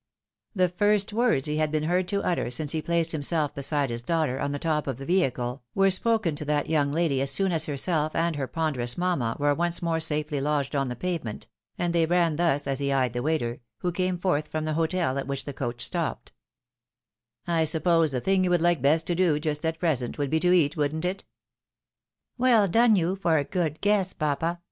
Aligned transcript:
The 0.55 0.67
first 0.67 1.13
words 1.13 1.47
he 1.47 1.57
had 1.57 1.71
been 1.71 1.83
heard 1.83 2.07
to 2.07 2.23
utter 2.23 2.49
since 2.49 2.71
he 2.71 2.81
placed 2.81 3.11
himself 3.11 3.53
beside 3.53 3.91
his 3.91 4.01
daughter, 4.01 4.39
on 4.39 4.51
the 4.51 4.57
top 4.57 4.87
of 4.87 4.97
the 4.97 5.05
vehicle, 5.05 5.61
were 5.75 5.91
spoken 5.91 6.35
to 6.37 6.45
that 6.45 6.67
young 6.67 6.91
lady 6.91 7.21
as 7.21 7.29
soon 7.29 7.51
as 7.51 7.67
herself 7.67 8.15
and 8.15 8.35
her 8.35 8.47
ponderous 8.47 8.97
mamma 8.97 9.37
were 9.39 9.53
once 9.53 9.79
more 9.79 9.99
safely 9.99 10.41
lodged 10.41 10.75
on 10.75 10.87
the 10.87 10.95
pavement, 10.95 11.47
and 11.77 11.93
they 11.93 12.07
ran 12.07 12.37
thus, 12.37 12.65
as 12.65 12.79
he 12.79 12.91
eyed 12.91 13.13
the 13.13 13.21
waiter, 13.21 13.59
who 13.81 13.91
came 13.91 14.17
forth 14.17 14.47
from 14.47 14.65
the 14.65 14.73
hotel 14.73 15.19
at 15.19 15.27
which 15.27 15.45
the 15.45 15.53
coach 15.53 15.85
stopped:" 15.85 16.33
I 17.47 17.63
suppose 17.63 18.11
the 18.11 18.19
thing 18.21 18.43
you 18.43 18.49
would 18.49 18.59
like 18.63 18.81
best 18.81 19.05
to 19.05 19.13
do 19.13 19.39
just 19.39 19.63
at 19.67 19.77
pre 19.77 19.95
sent, 19.95 20.17
would 20.17 20.31
be 20.31 20.39
to 20.39 20.51
eat, 20.51 20.75
wouldn't 20.75 21.05
it?"" 21.05 21.25
Well 22.39 22.67
done 22.67 22.95
you 22.95 23.15
for 23.15 23.37
a 23.37 23.43
good 23.43 23.79
guess, 23.81 24.13
papa 24.13 24.57